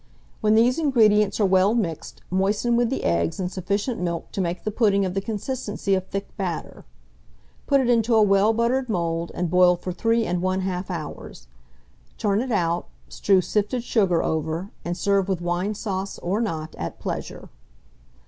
When 0.39 0.55
these 0.55 0.79
ingredients 0.79 1.39
are 1.39 1.45
well 1.45 1.75
mixed, 1.75 2.23
moisten 2.31 2.75
with 2.75 2.89
the 2.89 3.03
eggs 3.03 3.39
and 3.39 3.51
sufficient 3.51 4.01
milk 4.01 4.31
to 4.31 4.41
make 4.41 4.63
the 4.63 4.71
pudding 4.71 5.05
of 5.05 5.13
the 5.13 5.21
consistency 5.21 5.93
of 5.93 6.07
thick 6.07 6.35
batter; 6.37 6.85
put 7.67 7.81
it 7.81 7.87
into 7.87 8.15
a 8.15 8.21
well 8.23 8.51
buttered 8.51 8.89
mould, 8.89 9.31
and 9.35 9.51
boil 9.51 9.75
for 9.75 9.93
3 9.93 10.23
1/2 10.23 10.85
hours; 10.89 11.45
turn 12.17 12.41
it 12.41 12.51
out, 12.51 12.87
strew 13.09 13.41
sifted 13.41 13.83
sugar 13.83 14.23
over, 14.23 14.71
and 14.83 14.97
serve 14.97 15.29
with 15.29 15.39
wine 15.39 15.75
sauce, 15.75 16.17
or 16.17 16.41
not, 16.41 16.73
at 16.79 16.97
pleasure. 16.99 17.49